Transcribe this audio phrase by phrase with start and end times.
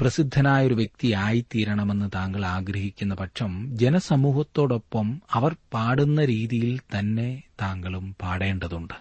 [0.00, 8.94] പ്രസിദ്ധനായൊരു വ്യക്തിയായിത്തീരണമെന്ന് താങ്കൾ ആഗ്രഹിക്കുന്ന പക്ഷം ജനസമൂഹത്തോടൊപ്പം അവർ പാടുന്ന രീതിയിൽ തന്നെ താങ്കളും പാടേണ്ടതുണ്ട്.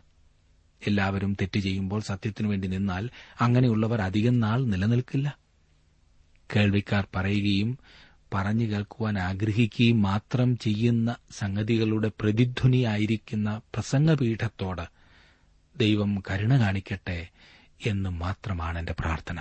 [0.87, 3.09] എല്ലാവരും തെറ്റ് ചെയ്യുമ്പോൾ സത്യത്തിനു വേണ്ടി നിന്നാൽ
[3.41, 5.37] അങ്ങനെയുള്ളവർ അധികം നാൾ നിലനിൽക്കില്ല.
[6.55, 7.77] കേൾവിക്കാർ പറയുകയും
[8.33, 14.85] പറഞ്ഞു കേൾക്കുവാൻ ആഗ്രഹിക്കുകയും മാത്രം ചെയ്യുന്ന സംഗതികളുടെ പ്രതിധ്വനിയായിരിക്കുന്ന പ്രസംഗപീഠത്തോട്
[15.77, 17.27] ദൈവം കരുണ കാണിക്കട്ടെ
[17.85, 19.39] എന്ന് മാത്രമാണ് എന്റെ പ്രാർത്ഥന.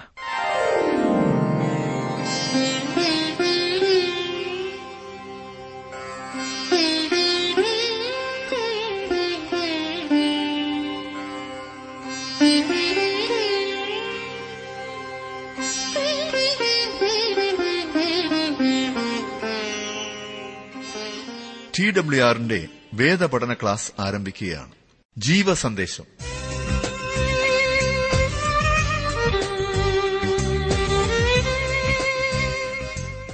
[21.78, 24.72] ടി ഡബ്ല്യു ആറിന്റെ വേദപഠന ക്ലാസ് ആരംഭിക്കുകയാണ്.
[25.18, 26.04] ജീവസന്ദേശം.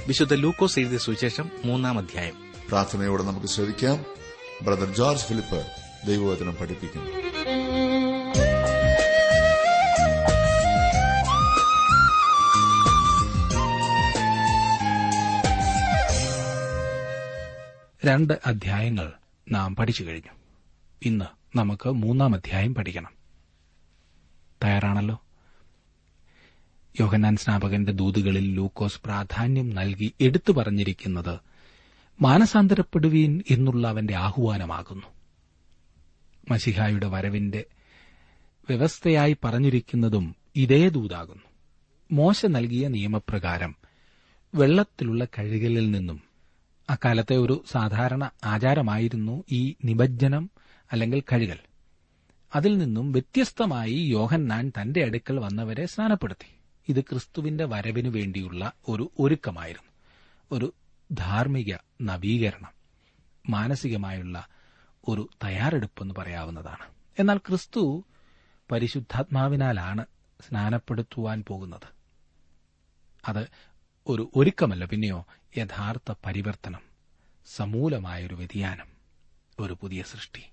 [0.07, 2.53] വിശുദ്ധ ലൂക്കോസ് എഴുതിയ സുവിശേഷം മൂന്നാം അധ്യായം.
[2.69, 4.05] പ്രാർത്ഥനയോടെ നമുക്ക് ശ്രദ്ധിക്കാം
[4.61, 5.65] ബ്രദർ ജോർജ് ഫിലിപ്പ്
[6.07, 7.30] ദൈവവചനം പഠിപ്പിക്കുന്നു.
[18.05, 19.13] രണ്ട് അധ്യായങ്ങൾ
[19.51, 20.31] നാം പഠിച്ചു കഴിഞ്ഞു.
[21.05, 23.11] ഇന്ന് നമുക്ക് മൂന്നാം അധ്യായം പഠിക്കണം.
[24.63, 25.21] തയ്യാറാണല്ലോ?
[26.99, 31.39] യോഹന്നാൻ സ്നാപകന്റെ ദൂതുകളിൽ ലൂക്കോസ് പ്രാധാന്യം നൽകി എടുത്തു പറഞ്ഞിരിക്കുന്നത്
[32.21, 35.05] മാനസാന്തരപ്പെടുവീൻ എന്നുള്ള അവന്റെ ആഹ്വാനമാകുന്നു.
[36.51, 37.65] മസിഹായുടെ വരവിന്റെ
[38.69, 41.43] വ്യവസ്ഥയായി പറഞ്ഞിരിക്കുന്നതും ഇതേ ദൂതാകുന്നു.
[42.11, 43.75] മോശ നൽകിയ നിയമപ്രകാരം
[44.55, 46.30] വെള്ളത്തിലുള്ള കഴുകലിൽ നിന്നും
[46.91, 50.49] അക്കാലത്തെ ഒരു സാധാരണ ആചാരമായിരുന്നു ഈ നിമജ്ജനം
[50.91, 51.59] അല്ലെങ്കിൽ കഴുകൽ.
[52.55, 56.55] അതിൽ നിന്നും വ്യത്യസ്തമായി യോഹന്നാൻ തന്റെ അടുക്കൽ വന്നവരെ സ്നാനപ്പെടുത്തി.
[56.89, 59.91] ഇത് ക്രിസ്തുവിന്റെ വരവിനു വേണ്ടിയുള്ള ഒരു ഒരുക്കമായിരുന്നു.
[60.51, 60.73] ഒരു
[61.11, 62.71] ധാർമ്മിക നവീകരണം
[63.49, 64.47] മാനസികമായുള്ള
[65.07, 66.85] ഒരു തയ്യാറെടുപ്പെന്ന് പറയാവുന്നതാണ്.
[67.19, 68.05] എന്നാൽ ക്രിസ്തു
[68.71, 70.05] പരിശുദ്ധാത്മാവിനാലാണ്
[70.47, 72.01] സ്നാനപ്പെടുത്തുവാൻ പോകുന്നത്.
[73.27, 73.47] അത്
[74.07, 75.25] ഒരു ഒരുക്കമല്ല പിന്നെയോ
[75.57, 76.79] യഥാർത്ഥ പരിവർത്തനം
[77.55, 78.87] സമൂലമായൊരു വ്യതിയാനം
[79.59, 80.43] ഒരു പുതിയ സൃഷ്ടി.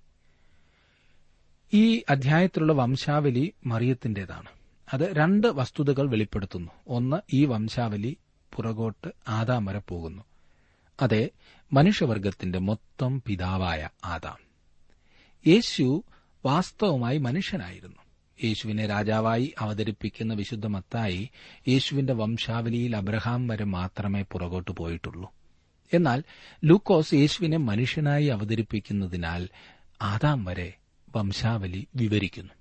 [1.73, 4.49] ഈ അധ്യായത്തിലുള്ള വംശാവലി മറിയത്തിന്റേതാണ്
[4.93, 6.73] അത് രണ്ട് വസ്തുതകൾ വെളിപ്പെടുത്തുന്നു.
[6.89, 8.17] ഒന്ന് ഈ വംശാവലി
[8.57, 10.23] പുറകോട്ട് ആദാം വരെ പോകുന്നു.
[11.01, 11.31] അതെ
[11.73, 14.39] മനുഷ്യവർഗത്തിന്റെ മൊത്തം പിതാവായ ആദാം.
[15.47, 16.03] യേശു
[16.45, 18.08] വാസ്തവമായി മനുഷ്യനായിരുന്നു.
[18.45, 21.31] യേശുവിനെ രാജാവായി അവതരിപ്പിക്കുന്ന വിശുദ്ധ മത്തായി
[21.69, 25.33] യേശുവിന്റെ വംശാവലിയിൽ അബ്രഹാം വരെ മാത്രമേ പുറകോട്ട് പോയിട്ടുള്ളൂ.
[25.95, 26.25] എന്നാൽ
[26.65, 29.49] ലൂക്കോസ് യേശുവിനെ മനുഷ്യനായി അവതരിപ്പിക്കുന്നതിനാൽ
[30.03, 30.75] ആദാം വരെ
[31.17, 32.53] വംശാവലി വിവരിക്കുന്നു.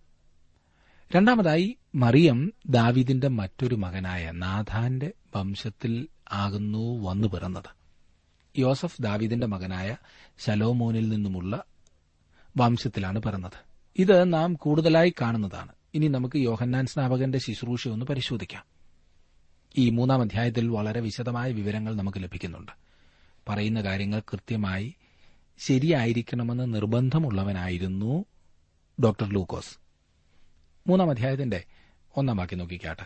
[1.15, 7.77] രണ്ടാമതായി മറിയം ദാവിദിന്റെ മറ്റൊരു മകനായ നാഥാന്റെ വംശത്തിൽ ആകുന്നു വന്നു പിറന്നത്.
[8.57, 9.95] യോസഫ് ദാവിദിന്റെ മകനായ
[10.39, 11.63] ശലോമോനിൽ നിന്നുമുള്ള
[12.57, 13.66] വംശത്തിലാണ് പിറന്നത്.
[13.97, 15.71] ഇത് നാം കൂടുതലായി കാണുന്നതാണ്.
[15.93, 18.65] ഇനി നമുക്ക് യോഹന്നാൻ സ്നാപകന്റെ ശുശ്രൂഷ ഒന്ന് പരിശോധിക്കാം.
[19.77, 22.71] ഈ മൂന്നാം അധ്യായത്തിൽ വളരെ വിശദമായ വിവരങ്ങൾ നമുക്ക് ലഭിക്കുന്നുണ്ട്.
[23.49, 24.95] പറയുന്ന കാര്യങ്ങൾ കൃത്യമായി
[25.59, 28.25] ശരിയായിരിക്കണമെന്ന് നിർബന്ധമുള്ളവനായിരുന്നു
[29.03, 29.77] ഡോക്ടർ ലൂക്കോസ്.
[30.87, 31.63] മൂന്നാം അധ്യായത്തിന്റെ
[32.15, 33.05] ഒന്നാം വാക്യം നോക്കിക്കാട്ടെ.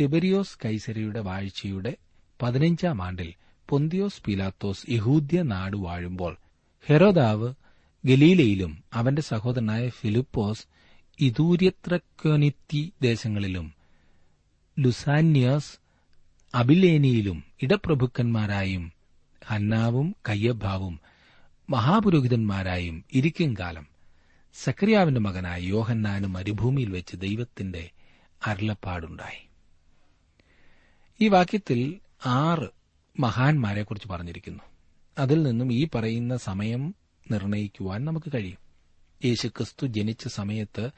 [0.00, 1.96] തിബരിയോസ് കൈസരിയുടെ വാഴ്ചയുടെ
[2.42, 3.34] പതിനഞ്ചാം ആണ്ടിൽ
[3.68, 6.36] പൊന്തിയോസ് പിലാത്തോസ് യഹൂദ്യ നാട് വാഴുമ്പോൾ
[6.86, 7.54] ഹെരോദാവ്
[8.04, 10.66] ഗലീലയിലും അവന്റെ സഹോദരനായ ഫിലിപ്പോസ്
[11.20, 13.74] ഇതൂര്യത്രക്കൊനിത്തി ദേശങ്ങളിലും
[14.78, 15.78] ലുസാന്യസ്
[16.54, 18.92] അബിലേനിയിലും ഇടപ്രഭുക്കന്മാരായും
[19.46, 21.00] ഹന്നാവും കയ്യഭാവും
[21.70, 23.86] മഹാപുരോഹിതന്മാരായും ഇരിക്കും കാലം.
[24.54, 27.90] സക്രിയാവിന്റെ മകനായ യോഹന്നാനും മരുഭൂമിയിൽ വെച്ച് ദൈവത്തിന്റെ
[28.46, 29.48] അരുളപ്പാടുണ്ടായി.
[31.20, 32.68] ഈ വാക്യത്തിൽ ആറ്
[33.20, 34.62] മഹാന്മാരെക്കുറിച്ച് പറഞ്ഞിരിക്കുന്നു.
[35.18, 36.94] അതിൽ നിന്നും ഈ പറയുന്ന സമയം
[37.30, 38.58] നിർണയിക്കുവാൻ നമുക്ക് കഴിയും.
[39.24, 40.90] യേശുക്രിസ്തു ജനിച്ച സമയത്ത്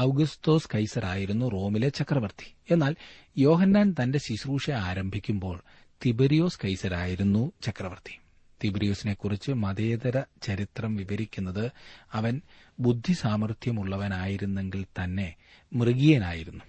[0.00, 2.54] ഔഗസ്തോസ് കൈസറായിരുന്നു റോമിലെ ചക്രവർത്തി.
[2.70, 2.96] എന്നാൽ
[3.38, 5.60] യോഹന്നാൻ തന്റെ ശുശ്രൂഷ ആരംഭിക്കുമ്പോൾ
[6.06, 8.18] തിബരിയോസ് കൈസരായിരുന്നു ചക്രവർത്തി.
[8.64, 11.70] തിബരിയോസിനെക്കുറിച്ച് മതേതര ചരിത്രം വിവരിക്കുന്നത്
[12.12, 12.40] അവൻ
[12.80, 15.34] ബുദ്ധിസാമർഥ്യമുള്ളവനായിരുന്നെങ്കിൽ തന്നെ
[15.72, 16.64] മൃഗീയനായിരുന്നു.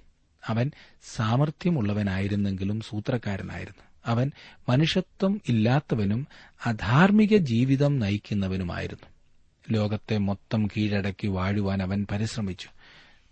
[0.47, 0.71] അവൻ
[1.15, 3.83] സാമർഥ്യമുള്ളവനായിരുന്നെങ്കിലും സൂത്രക്കാരനായിരുന്നു.
[4.06, 4.31] അവൻ
[4.69, 6.27] മനുഷ്യത്വം ഇല്ലാത്തവനും
[6.65, 9.10] അധാർമിക ജീവിതം നയിക്കുന്നവനുമായിരുന്നു.
[9.71, 12.67] ലോകത്തെ മൊത്തം കീഴടക്കി വാഴുവാൻ അവൻ പരിശ്രമിച്ചു.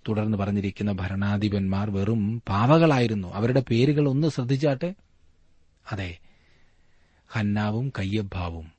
[0.08, 3.28] തുടർന്ന് പറഞ്ഞിരിക്കുന്ന ഭരണാധിപന്മാർ വെറും പാവകളായിരുന്നു.
[3.28, 4.96] അവരുടെ പേരുകൾ ഒന്ന് ശ്രദ്ധിച്ചാട്ടെ?
[5.92, 6.18] അതെ
[7.28, 8.72] ഹന്നാവും കയ്യഭാവും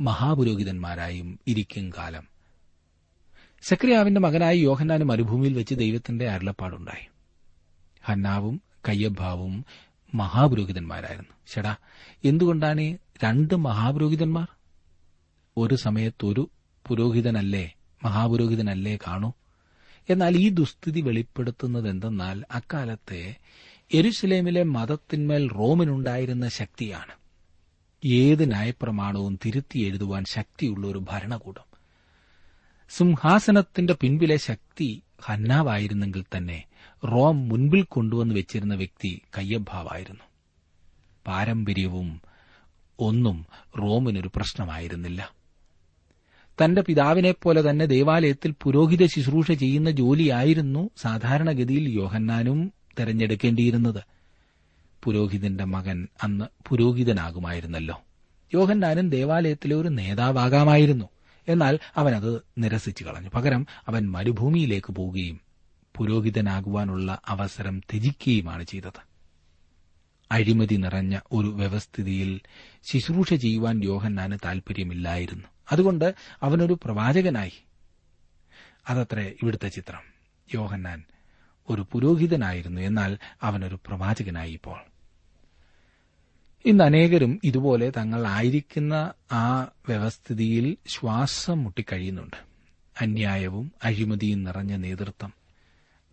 [0.00, 2.22] മഹാപുരോഹിതന്മാരായും ഇരിക്കും കാലം.
[3.62, 7.06] സക്രിയാവിന്റെ മകനായി യോഹന്നാന് മരുഭൂമിയിൽ വെച്ച് ദൈവത്തിന്റെ അരുളപ്പാടുണ്ടായി.
[8.04, 9.64] ഹന്നാവും കയ്യഭാവും
[10.14, 11.34] മഹാപുരോഹിതന്മാരായിരുന്നു.
[11.54, 11.76] ഷടാ
[12.24, 14.46] എന്തുകൊണ്ടാണ് രണ്ട് മഹാപുരോഹിതന്മാർ?
[15.56, 16.50] ഒരു സമയത്ത് ഒരു
[16.88, 19.32] പുരോഹിതനല്ലേ മഹാപുരോഹിതനല്ലേ കാണൂ.
[20.10, 23.36] എന്നാൽ ഈ ദുസ്ഥിതി വെളിപ്പെടുത്തുന്നത് എന്തെന്നാൽ അക്കാലത്തെ
[23.94, 27.12] എരുസലേമിലെ മതത്തിന്മേൽ റോമിനുണ്ടായിരുന്ന ശക്തിയാണ്.
[28.04, 31.72] ഏത് ന്യായപ്രമാണവും തിരുത്തി എഴുതുവാൻ ശക്തിയുള്ള ഒരു ഭരണകൂടം.
[32.90, 36.64] സിംഹാസനത്തിന്റെ പിൻപിലെ ശക്തി ഹന്നാവായിരുന്നെങ്കിൽ തന്നെ
[37.04, 40.24] റോം മുൻപിൽ കൊണ്ടുവന്ന് വെച്ചിരുന്ന വ്യക്തി കയ്യഭാവായിരുന്നു
[41.26, 42.20] പാരമ്പര്യവും
[42.98, 43.46] ഒന്നും
[43.78, 45.41] റോമിനൊരു പ്രശ്നമായിരുന്നില്ല.
[46.64, 54.02] തന്റെ പിതാവിനെപ്പോലെ തന്നെ ദേവാലയത്തിൽ പുരോഹിത ശുശ്രൂഷ ചെയ്യുന്ന ജോലിയായിരുന്നു സാധാരണഗതിയിൽ യോഹന്നാനും തെരഞ്ഞെടുക്കേണ്ടിയിരുന്നത്.
[55.04, 58.02] പുരോഹിതന്റെ മകൻ അന്ന് പുരോഹിതനാകുമായിരുന്നല്ലോ.
[58.54, 61.08] യോഹന്നാനും ദേവാലയത്തിലെ ഒരു നേതാവാകാമായിരുന്നു.
[61.48, 63.28] എന്നാൽ അവനത് നിരസിച്ചു കളഞ്ഞു.
[63.34, 65.40] പകരം അവൻ മരുഭൂമിയിലേക്ക് പോവുകയും
[65.96, 69.12] പുരോഹിതനാകുവാനുള്ള അവസരം ത്യജിക്കുകയുമാണ് ചെയ്തത്.
[70.32, 72.40] അഴിമതി നിറഞ്ഞ ഒരു വ്യവസ്ഥിതിയിൽ
[72.82, 77.62] ശുശ്രൂഷ ചെയ്യുവാൻ യോഹന്നാന് താൽപര്യമില്ലായിരുന്നു അതുകൊണ്ട് അവനൊരു പ്രവാചകനായി.
[78.88, 80.02] അതത്രേ ഇവിടുത്തെ ചിത്രം.
[80.54, 81.04] യോഹന്നാൻ
[81.70, 84.80] ഒരു പുരോഹിതനായിരുന്നു എന്നാൽ അവനൊരു പ്രവാചകനായി ഇപ്പോൾ.
[86.64, 92.36] ഇന്ന് അനേകരും ഇതുപോലെ തങ്ങൾ ആയിരിക്കുന്ന ആ വ്യവസ്ഥിതിയിൽ ശ്വാസം മുട്ടിക്കഴിയുന്നുണ്ട്.
[93.00, 95.32] അന്യായവും അഴിമതിയും നിറഞ്ഞ നേതൃത്വം.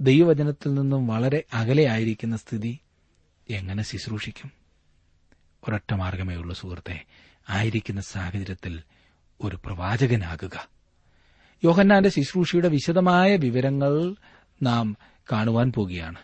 [0.02, 2.80] ദൈവവചനത്തിൽ നിന്നും വളരെ അകലെയായിരിക്കുന്ന സ്ഥിതി
[3.50, 4.52] എങ്ങനെ ശുശ്രൂഷിക്കും?
[5.68, 7.06] ഒരൊറ്റ മാർഗമേ ഉള്ളൂ സുഹൃത്തെ.
[7.50, 8.82] ആയിരിക്കുന്ന സാഹചര്യത്തിൽ
[9.42, 10.70] ഒരു പ്രവാചകനാകുക.
[11.64, 14.16] യോഹന്നാന്റെ ശുശ്രൂഷയുടെ വിശദമായ വിവരങ്ങൾ
[14.64, 14.98] നാം
[15.32, 16.16] കാണുവാൻ പോകുകയാണ്.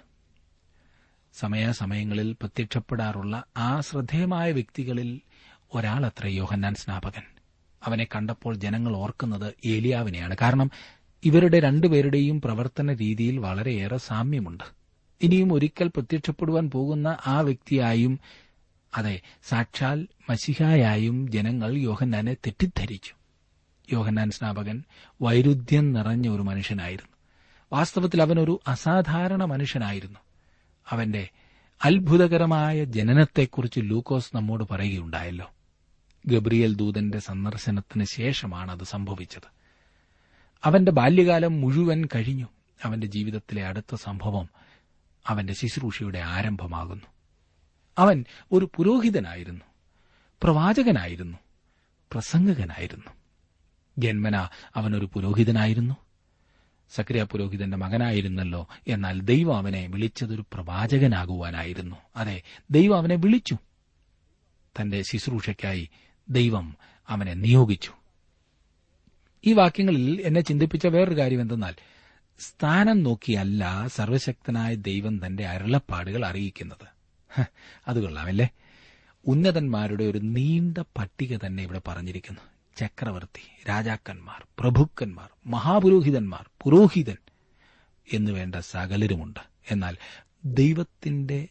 [1.34, 5.22] സമയാസമയങ്ങളിൽ പ്രത്യക്ഷപ്പെടാറുള്ള ആ ശ്രദ്ധേയമായ വ്യക്തികളിൽ
[5.74, 7.22] ഒരാളത്ര യോഹന്നാൻ സ്നാപകൻ.
[7.84, 10.36] അവനെ കണ്ടപ്പോൾ ജനങ്ങൾ ഓർക്കുന്നത് ഏലിയാവിനെയാണ്.
[10.42, 10.72] കാരണം
[11.24, 14.64] ഇവരുടെ രണ്ടുപേരുടെയും പ്രവർത്തന രീതിയിൽ വളരെയേറെ സാമ്യമുണ്ട്.
[15.22, 18.20] ഇനിയും ഒരിക്കൽ പ്രത്യക്ഷപ്പെടുവാൻ പോകുന്ന ആ വ്യക്തിയായും
[18.96, 23.14] അതെ സാക്ഷാൽ മസിഹായായും ജനങ്ങൾ യോഹന്നാനെ തെറ്റിദ്ധരിച്ചു.
[23.92, 24.84] യോഹന്നാൻ സ്നാപകൻ
[25.22, 27.12] വൈരുദ്ധ്യം നിറഞ്ഞ ഒരു മനുഷ്യനായിരുന്നു.
[27.74, 30.20] വാസ്തവത്തിൽ അവനൊരു അസാധാരണ മനുഷ്യനായിരുന്നു.
[30.90, 31.30] അവന്റെ
[31.86, 35.52] അത്ഭുതകരമായ ജനനത്തെക്കുറിച്ച് ലൂക്കോസ് നമ്മോട് പറയുകയുണ്ടായല്ലോ.
[36.28, 39.48] ഗബ്രിയൽ ദൂതന്റെ സന്ദർശനത്തിന് ശേഷമാണ് അത് സംഭവിച്ചത്.
[40.64, 42.48] അവന്റെ ബാല്യകാലം മുഴുവൻ കഴിഞ്ഞു.
[42.84, 44.50] അവന്റെ ജീവിതത്തിലെ അടുത്ത സംഭവം
[45.28, 47.15] അവന്റെ ശുശ്രൂഷയുടെ ആരംഭമാകുന്നു.
[47.98, 49.66] അവൻ ഒരു പുരോഹിതനായിരുന്നു.
[50.44, 51.38] പ്രവാചകനായിരുന്നു.
[52.12, 53.12] പ്രസംഗകനായിരുന്നു.
[53.98, 55.96] ജന്മന അവനൊരു പുരോഹിതനായിരുന്നു.
[56.96, 58.68] സക്രിയ പുരോഹിതന്റെ മകനായിരുന്നല്ലോ.
[58.88, 61.96] എന്നാൽ ദൈവം അവനെ വിളിച്ചതൊരു പ്രവാചകനാകുവാനായിരുന്നു.
[62.16, 63.58] അതെ ദൈവം അവനെ വിളിച്ചു.
[64.82, 65.90] തന്റെ ശുശ്രൂഷയ്ക്കായി
[66.30, 66.78] ദൈവം
[67.10, 67.92] അവനെ നിയോഗിച്ചു.
[69.46, 71.76] ഈ വാക്യങ്ങളിൽ എന്നെ ചിന്തിപ്പിച്ച വേറൊരു കാര്യം എന്തെന്നാൽ
[72.40, 76.95] സ്ഥാനം നോക്കിയല്ല സർവശക്തനായ ദൈവം തന്റെ അരുളപ്പാടുകൾ അറിയിക്കുന്നത്.
[77.88, 78.50] അത് കൊള്ളാമല്ലേ.
[79.28, 82.42] ഉന്നതന്മാരുടെ ഒരു നീണ്ട പട്ടിക തന്നെ ഇവിടെ പറഞ്ഞിരിക്കുന്നു.
[82.78, 87.18] ചക്രവർത്തി രാജാക്കന്മാർ പ്രഭുക്കന്മാർ മഹാപുരോഹിതന്മാർ പുരോഹിതൻ
[88.14, 89.40] എന്നുവേണ്ട സകലരുമുണ്ട്.
[89.72, 89.98] എന്നാൽ
[90.46, 91.48] ദൈവത്തിന്റെ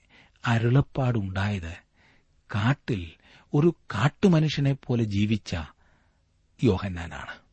[0.46, 1.76] അരുളപ്പാടുണ്ടായത്
[2.54, 3.10] കാട്ടിൽ
[3.54, 5.56] ഒരു കാട്ടുമനുഷ്യനെ പോലെ ജീവിച്ച
[6.62, 7.44] യോഹന്നാനാണ്.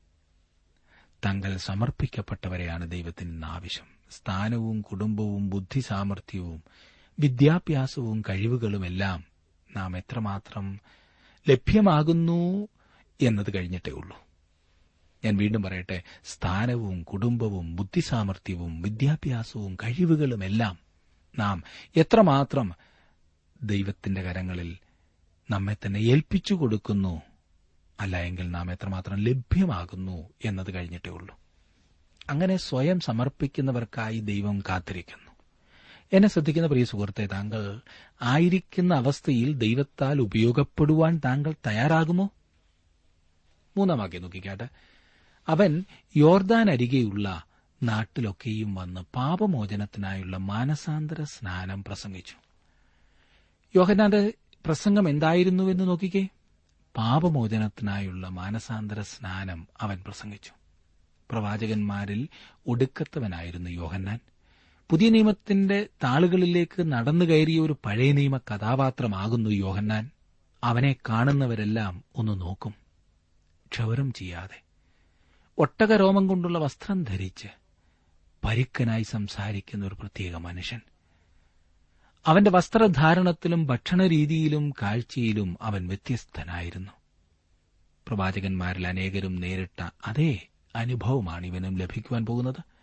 [1.25, 3.85] തങ്ങൾ സമർപ്പിക്കപ്പെട്ടവരെയാണ് ദൈവത്തിന് ആവശ്യം.
[4.11, 6.63] സ്ഥാനവും കുടുംബവും ബുദ്ധി സാമർഥ്യവും
[7.21, 9.23] വിദ്യാഭ്യാസവും കഴിവുകളുമെല്ലാം
[9.77, 10.79] നാം എത്രമാത്രം
[11.49, 12.67] ലഭ്യമാകുന്നു
[13.21, 14.17] എന്നത് കഴിഞ്ഞിട്ടേ ഉള്ളൂ.
[15.25, 20.77] ഞാൻ വീണ്ടും പറയട്ടെ സ്ഥാനവും കുടുംബവും ബുദ്ധിസാമർഥ്യവും വിദ്യാഭ്യാസവും കഴിവുകളുമെല്ലാം
[21.39, 21.63] നാം
[21.95, 22.73] എത്രമാത്രം
[23.63, 24.77] ദൈവത്തിന്റെ കരങ്ങളിൽ
[25.49, 27.21] നമ്മെ തന്നെ ഏൽപ്പിച്ചു കൊടുക്കുന്നു
[27.99, 31.39] അല്ല എങ്കിൽ നാം എത്രമാത്രം ലഭ്യമാകുന്നു എന്നത് കഴിഞ്ഞിട്ടേ ഉള്ളൂ.
[32.29, 35.30] അങ്ങനെ സ്വയം സമർപ്പിക്കുന്നവർക്കായി ദൈവം കാത്തിരിക്കുന്നു.
[36.13, 37.81] എന്നെ ശ്രദ്ധിക്കുന്ന പ്രിയ സുഹൃത്തെ താങ്കൾ
[38.21, 42.29] ആയിരിക്കുന്ന അവസ്ഥയിൽ ദൈവത്താൽ ഉപയോഗപ്പെടുവാൻ താങ്കൾ തയ്യാറാകുമോ?
[43.77, 44.67] മൂന്നാം വാക്യം
[45.47, 45.83] അവൻ
[46.15, 47.43] യോർദാൻ അരികെയുള്ള
[47.83, 52.35] നാട്ടിലൊക്കെയും വന്ന് പാപമോചനത്തിനായുള്ള മാനസാന്തര സ്നാനം പ്രസംഗിച്ചു.
[53.75, 54.33] യോഹനാന്റെ
[54.65, 56.27] പ്രസംഗം എന്തായിരുന്നുവെന്ന് നോക്കിക്കേ?
[56.97, 60.51] പാപമോചനത്തിനായുള്ള മാനസാന്തര സ്നാനം അവൻ പ്രസംഗിച്ചു.
[61.31, 62.27] പ്രവാചകന്മാരിൽ
[62.67, 64.19] ഒടുക്കത്തവനായിരുന്നു യോഹന്നാൻ.
[64.91, 70.09] പുതിയ നിയമത്തിന്റെ താളുകളിലേക്ക് നടന്നു കയറിയ ഒരു പഴയ നിയമ കഥാപാത്രമാകുന്നു യോഹന്നാൻ.
[70.63, 72.73] അവനെ കാണുന്നവരെല്ലാം ഒന്ന് നോക്കും.
[73.71, 74.61] ക്ഷൗരം ചെയ്യാതെ.
[75.57, 77.47] ഒട്ടകരോമം കൊണ്ടുള്ള വസ്ത്രം ധരിച്ച്
[78.43, 80.81] പരുക്കനായി സംസാരിക്കുന്ന ഒരു പ്രത്യേക മനുഷ്യൻ.
[82.25, 86.91] അവന്റെ വസ്ത്രധാരണത്തിലും ഭക്ഷണരീതിയിലും കാഴ്ചയിലും അവൻ വ്യത്യസ്തനായിരുന്നു.
[88.07, 92.80] പ്രവാചകന്മാരിൽ അനേകരും നേരിട്ട അതേ അനുഭവമാണ് ഇവനും ലഭിക്കുവാൻ പോകുന്നത്.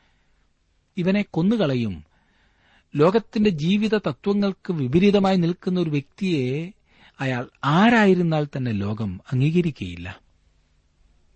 [0.99, 2.05] ഇവനെ കൊന്നുകളയും.
[2.97, 6.73] ലോകത്തിന്റെ ജീവിത തത്വങ്ങൾക്ക് വിപരീതമായി നിൽക്കുന്ന ഒരു വ്യക്തിയെ
[7.21, 10.21] അയാൾ ആരായിരുന്നാൽ തന്നെ ലോകം അംഗീകരിക്കുകയില്ല.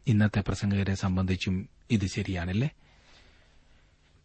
[0.07, 2.71] ഇന്നത്തെ പ്രസംഗകരെ സംബന്ധിച്ചും ഇത് ശരിയാണല്ലേ?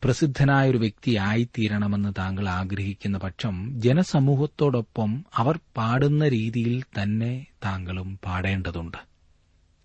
[0.03, 8.97] പ്രസിദ്ധനായ ഒരു വ്യക്തി ആയിത്തീരണമെന്ന് താങ്കൾ ആഗ്രഹിക്കുന്ന പക്ഷം ജനസമൂഹത്തോടൊപ്പം അവർ പാടുന്ന രീതിയിൽ തന്നെ താങ്കളും പാടേണ്ടതുണ്ട്.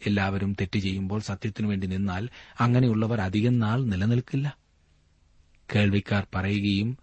[0.06, 2.28] എല്ലാവരും തെറ്റ് ചെയ്യുമ്പോൾ സത്യത്തിനു വേണ്ടി നിന്നാൽ
[2.60, 4.61] അങ്ങനെയുള്ളവർ അധികം നാൾ നിലനിൽക്കില്ല.
[5.74, 6.98] കേൾവിക്കാർ പറയുകയും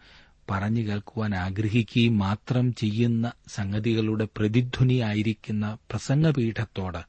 [0.51, 7.03] പറഞ്ഞു കേൾക്കുവാൻ ആഗ്രഹിക്കുകയും മാത്രം ചെയ്യുന്ന സംഗതികളുടെ പ്രതിധ്വനിയായിരിക്കുന്ന പ്രസംഗപീഠത്തോട്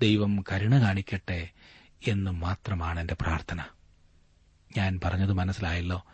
[0.00, 1.48] ദൈവം കരുണ കാണിക്കട്ടെ
[2.08, 3.64] എന്ന് മാത്രമാണ് എന്റെ പ്രാർത്ഥന.
[4.76, 6.04] ഞാൻ പറഞ്ഞത് മനസ്സിലായല്ലോ?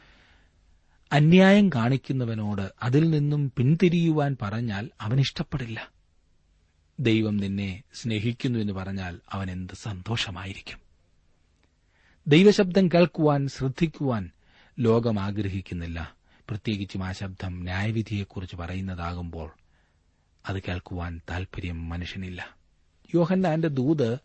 [1.12, 5.90] അന്യായം കാണിക്കുന്നവനോട് അതിൽ നിന്നും പിന്തിരിയുവാൻ പറഞ്ഞാൽ അവൻ ഇഷ്ടപ്പെടില്ല.
[7.00, 10.78] ദൈവം നിന്നെ സ്നേഹിക്കുന്നു എന്ന് പറഞ്ഞാൽ അവൻ എന്ത് സന്തോഷമായിരിക്കും?
[12.28, 14.30] ദൈവശബ്ദം കേൾക്കുവാൻ ശ്രദ്ധിക്കുവാൻ
[14.80, 16.14] ലോകം ആഗ്രഹിക്കുന്നില്ല
[16.48, 19.50] പ്രത്യേകിച്ചും ആ ശബ്ദം ന്യായവിധിയെക്കുറിച്ച് പറയുന്നതാകുമ്പോൾ
[20.48, 22.56] അത് കേൾക്കുവാൻ താൽപര്യം മനുഷ്യനില്ല.
[23.14, 24.18] യോഹന്നാന്റെ ദൂത്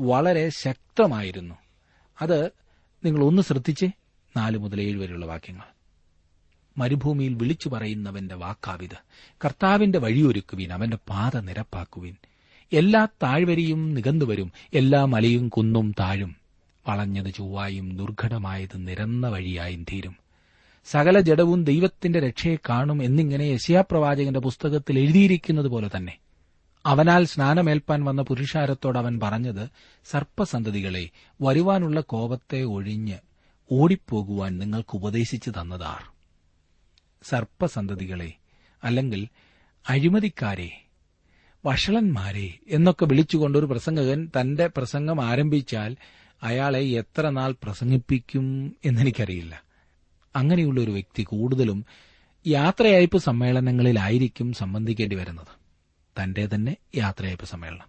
[0.00, 1.54] വളരെ ശക്തമായിരുന്നു.
[2.22, 2.46] അത്
[3.04, 3.90] നിങ്ങൾ ഒന്ന് ശ്രദ്ധിച്ചേ.
[4.36, 5.64] നാല് മുതൽ ഏഴ് വരെയുള്ള വാക്യങ്ങൾ.
[6.78, 8.96] മരുഭൂമിയിൽ വിളിച്ചു പറയുന്നവന്റെ വാക്കാവിത്.
[9.44, 12.16] കർത്താവിന്റെ വഴിയൊരുക്കുവിൻ അവന്റെ പാത നിരപ്പാക്കുവിൻ.
[12.72, 16.43] എല്ലാ താഴ്വരയും നികന്നുവരും എല്ലാ മലയും കുന്നും താഴും.
[16.88, 20.16] വളഞ്ഞത് ചൊവ്വായും ദുർഘടമായത് നിരന്ന വഴിയായും തീരും.
[20.84, 26.18] സകല ജഡവും ദൈവത്തിന്റെ രക്ഷയെ കാണും എന്നിങ്ങനെ യശയാപ്രവാചകന്റെ പുസ്തകത്തിൽ എഴുതിയിരിക്കുന്നത് പോലെ തന്നെ.
[26.86, 29.68] അവനാൽ സ്നാനമേൽപ്പാൻ വന്ന പുരുഷാരത്തോട് അവൻ പറഞ്ഞത്
[30.04, 31.10] സർപ്പസന്തതികളെ
[31.42, 33.18] വരുവാനുള്ള കോപത്തെ ഒഴിഞ്ഞ്
[33.72, 36.12] ഓടിപ്പോകുവാൻ നിങ്ങൾക്ക് ഉപദേശിച്ചു തന്നതാർ.
[37.22, 38.32] സർപ്പസന്തതികളെ
[38.84, 39.28] അല്ലെങ്കിൽ
[39.88, 40.84] അഴിമതിക്കാരെ
[41.66, 45.96] വഷളന്മാരെ എന്നൊക്കെ വിളിച്ചുകൊണ്ടൊരു പ്രസംഗകൻ തന്റെ പ്രസംഗം ആരംഭിച്ചാൽ
[46.44, 49.62] അയാളെ എത്ര നാൾ പ്രസംഗിപ്പിക്കും എന്നെനിക്കറിയില്ല.
[50.36, 51.84] അങ്ങനെയുള്ള ഒരു വ്യക്തി കൂടുതലും
[52.46, 55.46] യാത്രയയപ്പ് സമ്മേളനങ്ങളിലായിരിക്കും സംബന്ധിക്കേണ്ടി വരുന്നത്.
[56.22, 57.86] തന്റെ തന്നെ യാത്രയയപ്പ് സമ്മേളനം.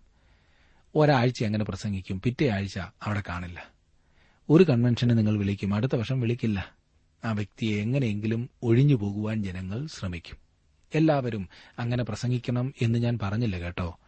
[0.96, 3.72] ഒരാഴ്ച അങ്ങനെ പ്രസംഗിക്കും പിറ്റേ ആഴ്ച അവിടെ കാണില്ല.
[4.50, 6.76] ഒരു കൺവെൻഷന് നിങ്ങൾ വിളിക്കും അടുത്ത വർഷം വിളിക്കില്ല.
[7.26, 10.38] ആ വ്യക്തിയെ എങ്ങനെയെങ്കിലും ഒഴിഞ്ഞു പോകുവാൻ ജനങ്ങൾ ശ്രമിക്കും.
[10.96, 14.00] എല്ലാവരും അങ്ങനെ പ്രസംഗിക്കണം എന്ന് ഞാൻ പറഞ്ഞില്ല കേട്ടോ.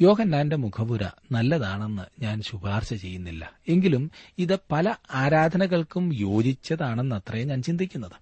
[0.00, 3.52] യോഹന്നാന്റെ മുഖപുര നല്ലതാണെന്ന് ഞാൻ ശുപാർശ ചെയ്യുന്നില്ല.
[3.68, 8.12] എങ്കിലും ഇത് പല ആരാധനകൾക്കും യോജിച്ചതാണെന്നത്രേ ഞാൻ ചിന്തിക്കുന്നത്.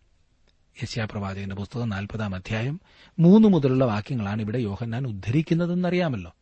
[0.82, 2.80] യശ്യാപ്രവാചകന്റെ പുസ്തകം നാൽപ്പതാം അധ്യായം
[3.18, 6.34] മൂന്ന് മുതലുള്ള വാക്യങ്ങളാണ് ഇവിടെ യോഹന്നാൻ ഉദ്ധരിക്കുന്നതെന്നറിയാമല്ലോ.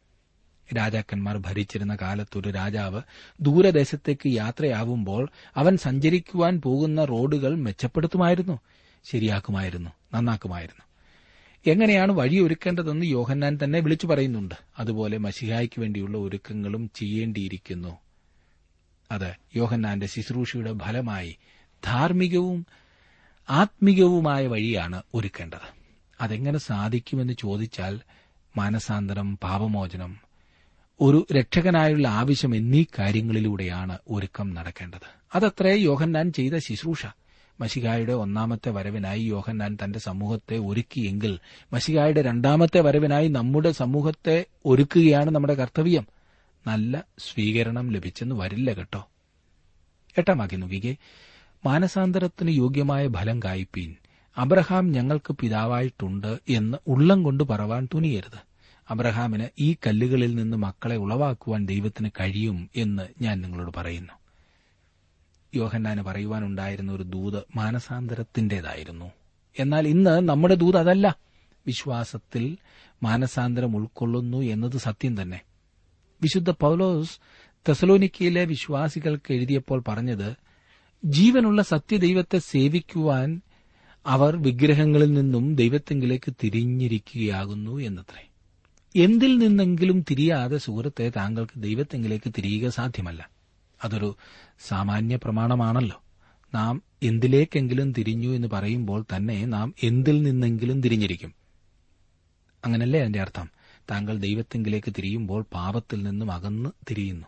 [0.77, 3.03] രാജാക്കന്മാർ ഭരിച്ചിരുന്ന കാലത്തൊരു രാജാവ്
[3.41, 8.59] ദൂരദേശത്തേക്ക് യാത്രയാവുമ്പോൾ അവൻ സഞ്ചരിക്കുവാൻ പോകുന്ന റോഡുകൾ മെച്ചപ്പെടുത്തുമായിരുന്നു.
[9.05, 10.94] ശരിയാക്കുമായിരുന്നു നന്നാക്കുമായിരുന്നു.
[11.67, 14.55] എങ്ങനെയാണ് വഴിയൊരുക്കേണ്ടതെന്ന് യോഹന്നാൻ തന്നെ വിളിച്ചു പറയുന്നുണ്ട്.
[14.79, 17.99] അതുപോലെ മഷിഹായ്ക്ക് വേണ്ടിയുള്ള ഒരുക്കങ്ങളും ചെയ്യേണ്ടിയിരിക്കുന്നു.
[19.13, 21.37] അത് യോഹന്നാന്റെ ശുശ്രൂഷയുടെ ഫലമായി
[21.85, 22.67] ധാർമ്മികവും
[23.51, 25.75] ആത്മീകവുമായ വഴിയാണ് ഒരുക്കേണ്ടത്.
[26.21, 28.01] അതെങ്ങനെ സാധിക്കുമെന്ന് ചോദിച്ചാൽ
[28.57, 30.17] മാനസാന്തരം പാപമോചനം
[31.01, 35.21] ഒരു രക്ഷകനായുള്ള ആവശ്യം എന്നീ കാര്യങ്ങളിലൂടെയാണ് ഒരുക്കം നടക്കേണ്ടത്.
[35.35, 37.07] അതത്രേ യോഹന്നാൻ ചെയ്ത ശുശ്രൂഷ.
[37.61, 41.39] മഷികായുടെ ഒന്നാമത്തെ വരവിനായി യോഹന്നാൻ തന്റെ സമൂഹത്തെ ഒരുക്കിയെങ്കിൽ
[41.73, 46.07] മഷികായുടെ രണ്ടാമത്തെ വരവിനായി നമ്മുടെ സമൂഹത്തെ ഒരുക്കുകയാണ് നമ്മുടെ കർത്തവ്യം.
[46.67, 49.09] നല്ല സ്വീകരണം ലഭിച്ചെന്ന് വരില്ല കേട്ടോ.
[50.19, 50.97] എട്ടാം വാക്യം
[51.67, 53.95] മാനസാന്തരത്തിന് യോഗ്യമായ ഫലം കായ്പീൻ.
[54.39, 58.55] അബ്രഹാം ഞങ്ങൾക്ക് പിതാവായിട്ടുണ്ട് എന്ന് ഉള്ളം കൊണ്ട് പറവാൻ തുനിയരുത്.
[58.91, 64.13] അബ്രഹാമിന് ഈ കല്ലുകളിൽ നിന്ന് മക്കളെ ഉളവാക്കുവാൻ ദൈവത്തിന് കഴിയും എന്ന് ഞാൻ നിങ്ങളോട് പറയുന്നു.
[65.55, 69.11] യോഹന്നാന് പറയുവാനുണ്ടായിരുന്ന ഒരു ദൂത് മാനസാന്തരത്തിന്റേതായിരുന്നു.
[69.59, 71.17] എന്നാൽ ഇന്ന് നമ്മുടെ ദൂത് അതല്ല.
[71.67, 72.57] വിശ്വാസത്തിൽ
[73.03, 75.41] മാനസാന്തരം ഉൾക്കൊള്ളുന്നു എന്നത് സത്യം തന്നെ.
[76.23, 77.19] വിശുദ്ധ പൌലോസ്
[77.69, 80.37] തെസലോനിക്കയിലെ വിശ്വാസികൾക്ക് എഴുതിയപ്പോൾ പറഞ്ഞത്
[81.05, 83.41] ജീവനുള്ള സത്യദൈവത്തെ സേവിക്കുവാൻ
[84.07, 88.29] അവർ വിഗ്രഹങ്ങളിൽ നിന്നും ദൈവത്തെങ്കിലേക്ക് തിരിഞ്ഞിരിക്കുകയാകുന്നു എന്നത്രേ.
[89.03, 93.31] എന്തിൽ നിന്നെങ്കിലും തിരിയാതെ സുഹൃത്തെ താങ്കൾക്ക് ദൈവത്തെങ്കിലേക്ക് തിരിയുക സാധ്യമല്ല.
[93.85, 94.17] അതൊരു
[94.69, 96.03] സാമാന്യ പ്രമാണമാണല്ലോ.
[96.55, 101.35] നാം എന്തിലേക്കെങ്കിലും തിരിഞ്ഞു എന്ന് പറയുമ്പോൾ തന്നെ നാം എന്തിൽ നിന്നെങ്കിലും തിരിഞ്ഞിരിക്കും.
[102.65, 103.51] അങ്ങനല്ലേ അതിന്റെ അർത്ഥം?
[103.91, 107.27] താങ്കൾ ദൈവത്തെങ്കിലേക്ക് തിരിയുമ്പോൾ പാപത്തിൽ നിന്നും അകന്ന് തിരിയുന്നു.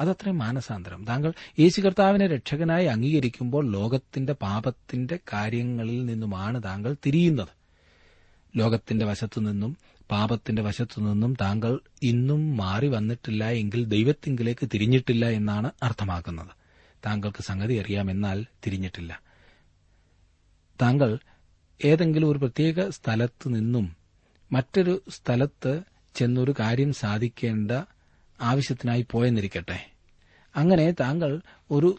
[0.00, 1.04] അതത്രയും മാനസാന്തരം.
[1.04, 7.48] താങ്കൾ യേശു കർത്താവിനെ രക്ഷകനായി അംഗീകരിക്കുമ്പോൾ ലോകത്തിന്റെ പാപത്തിന്റെ കാര്യങ്ങളിൽ നിന്നുമാണ് താങ്കൾ തിരിയുന്നത്.
[8.56, 9.76] ലോകത്തിന്റെ വശത്തു നിന്നും
[10.10, 16.46] പാപത്തിന്റെ വശത്തു നിന്നും താങ്കൾ ഇന്നും മാറി വന്നിട്ടില്ല എങ്കിൽ ദൈവത്തിങ്കിലേക്ക് തിരിഞ്ഞിട്ടില്ല എന്നാണ് അർത്ഥമാക്കുന്നത്.
[17.06, 19.22] താങ്കൾക്ക് സംഗതി അറിയാമെന്നാൽ തിരിഞ്ഞിട്ടില്ല.
[20.82, 21.18] താങ്കൾ
[21.84, 23.96] ഏതെങ്കിലും ഒരു പ്രത്യേക സ്ഥലത്ത് നിന്നും
[24.52, 25.80] മറ്റൊരു സ്ഥലത്ത്
[26.14, 27.70] ചെന്നൊരു കാര്യം സാധിക്കേണ്ട
[28.40, 29.90] ആവശ്യത്തിനായി പോയെന്നിരിക്കട്ടെ.
[30.56, 31.98] അങ്ങനെ താങ്കൾ ഒരു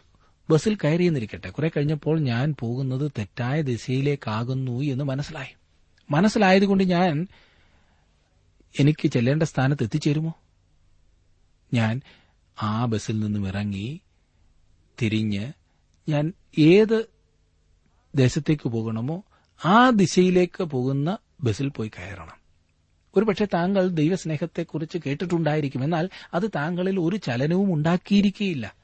[0.50, 1.50] ബസ്സിൽ കയറിയെന്നിരിക്കട്ടെ.
[1.50, 5.56] കുറെ കഴിഞ്ഞപ്പോൾ ഞാൻ പോകുന്നത് തെറ്റായ ദിശയിലേക്കാകുന്നു എന്ന് മനസ്സിലായി.
[6.10, 7.26] മനസ്സിലായതുകൊണ്ട് ഞാൻ
[8.78, 10.34] എനിക്ക് ചെല്ലേണ്ട സ്ഥാനത്ത് എത്തിച്ചേരുമോ?
[11.74, 12.00] ഞാൻ
[12.62, 14.00] ആ ബസ്സിൽ നിന്നും ഇറങ്ങി
[15.02, 15.52] തിരിഞ്ഞ്
[16.08, 17.06] ഞാൻ ഏത്
[18.14, 19.24] ദേശത്തേക്ക് പോകണമോ
[19.64, 22.46] ആ ദിശയിലേക്ക് പോകുന്ന ബസ്സിൽ പോയി കയറണം.
[23.16, 28.74] ഒരുപക്ഷെ താങ്കൾ ദൈവസ്നേഹത്തെക്കുറിച്ച് കേട്ടിട്ടുണ്ടായിരിക്കും എന്നാൽ അത് താങ്കളിൽ ഒരു ചലനവും ഉണ്ടാക്കിയിരിക്കുകയില്ല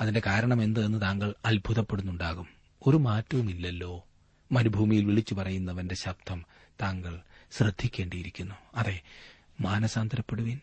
[0.00, 2.46] അതിന്റെ കാരണം എന്തെന്ന് താങ്കൾ അത്ഭുതപ്പെടുന്നുണ്ടാകും.
[2.86, 4.06] ഒരു മാറ്റവുമില്ലല്ലോ.
[4.52, 6.44] മരുഭൂമിയിൽ വിളിച്ചു പറയുന്നവന്റെ ശബ്ദം
[6.82, 7.20] താങ്കൾ
[7.52, 8.54] ശ്രദ്ധിക്കേണ്ടിയിരിക്കുന്നു.
[8.74, 9.00] അതെ
[9.60, 10.60] മാനസാന്തരപ്പെടുവിൻ.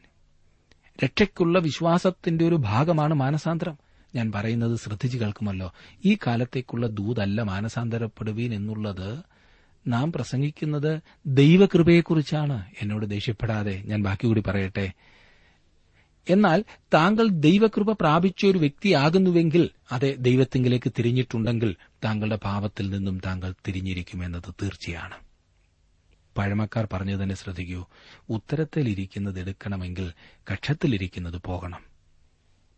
[1.04, 3.78] രക്ഷയ്ക്കുള്ള വിശ്വാസത്തിന്റെ ഒരു ഭാഗമാണ് മാനസാന്തരം.
[4.16, 5.74] ഞാൻ പറയുന്നത് ശ്രദ്ധിച്ചു കേൾക്കുമല്ലോ.
[6.06, 9.20] ഈ കാലത്തേക്കുള്ള ദൂതല്ല മാനസാന്തരപ്പെടുവീൻ എന്നുള്ളത്.
[9.88, 12.66] നാം പ്രസംഗിക്കുന്നത് ദൈവകൃപയെക്കുറിച്ചാണ്.
[12.82, 14.92] എന്നോട് ദേഷ്യപ്പെടാതെ ഞാൻ ബാക്കി കൂടി പറയട്ടെ.
[16.30, 25.31] എന്നാൽ താങ്കൾ ദൈവകൃപ പ്രാപിച്ച ഒരു വ്യക്തിയാകുന്നുവെങ്കിൽ അതെ ദൈവത്തിങ്കിലേക്ക് തിരിഞ്ഞിട്ടുണ്ടെങ്കിൽ താങ്കളുടെ പാപത്തിൽ നിന്നും താങ്കൾ തിരിഞ്ഞിരിക്കുമെന്നത് തീർച്ചയാണ്.
[26.38, 27.86] പഴമക്കാർ പറഞ്ഞു തന്നെ ശ്രദ്ധിക്കൂ
[28.30, 30.12] ഉത്തരത്തിലിരിക്കുന്നത് എടുക്കണമെങ്കിൽ
[30.52, 31.84] കക്ഷത്തിലിരിക്കുന്നത് പോകണം.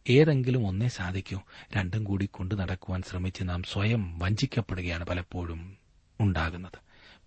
[0.10, 1.40] ഏതെങ്കിലും ഒന്നേ സാധിക്കൂ
[1.76, 5.78] രണ്ടും കൂടി കൊണ്ടു നടക്കുവാൻ ശ്രമിച്ച് നാം സ്വയം വഞ്ചിക്കപ്പെടുകയാണ് പലപ്പോഴും
[6.20, 6.80] ഉണ്ടാകുന്നത്.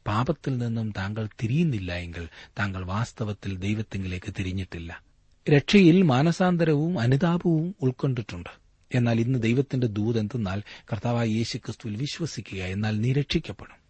[0.07, 2.29] പാപത്തിൽ നിന്നും താങ്കൾ തിരിയുന്നില്ല എങ്കിൽ
[2.59, 5.03] താങ്കൾ വാസ്തവത്തിൽ ദൈവത്തിങ്കിലേക്ക് തിരിഞ്ഞിട്ടില്ല.
[5.51, 8.67] രക്ഷയിൽ മാനസാന്തരവും അനുതാപവും ഉൾക്കൊണ്ടിട്ടുണ്ട്.
[8.95, 13.86] എന്നാൽ ഇന്ന് ദൈവത്തിന്റെ ദൂതെന്തെന്നാൽ കർത്താവായ യേശുക്രിസ്തുവിൽ വിശ്വസിക്കുക എന്നാൽ നീ രക്ഷിക്കപ്പെടും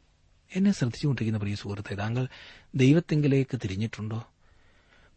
[0.55, 2.29] എന്നെ ശ്രദ്ധിച്ചുകൊണ്ടിരിക്കുന്ന പ്രിയ സുഹൃത്തെ താങ്കൾ
[2.75, 4.25] ദൈവത്തെങ്കിലേക്ക് തിരിഞ്ഞിട്ടുണ്ടോ?